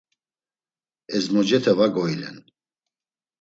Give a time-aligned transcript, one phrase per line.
[1.17, 2.41] Ezmocete va goilen.